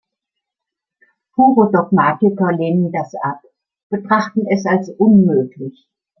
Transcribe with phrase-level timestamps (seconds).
[1.35, 3.43] Pure Dogmatiker lehnen das ab,
[3.91, 5.87] betrachten es als unmöglich.